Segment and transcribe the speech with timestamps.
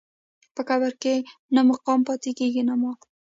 [0.55, 1.15] په قبر کې
[1.55, 2.97] نه مقام پاتې کېږي نه مال.